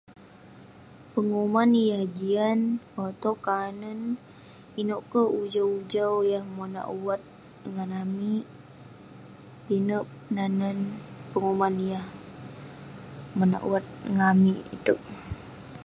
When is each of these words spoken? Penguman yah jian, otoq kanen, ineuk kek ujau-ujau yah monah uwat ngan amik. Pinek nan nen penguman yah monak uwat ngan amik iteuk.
Penguman 1.11 1.69
yah 1.89 2.03
jian, 2.17 2.59
otoq 3.05 3.37
kanen, 3.47 3.99
ineuk 4.79 5.03
kek 5.11 5.29
ujau-ujau 5.41 6.13
yah 6.31 6.45
monah 6.55 6.85
uwat 6.97 7.21
ngan 7.73 7.91
amik. 8.03 8.45
Pinek 9.65 10.07
nan 10.35 10.51
nen 10.61 10.77
penguman 11.31 11.75
yah 11.91 12.05
monak 13.37 13.63
uwat 13.67 13.85
ngan 14.13 14.27
amik 14.35 14.59
iteuk. 14.75 15.01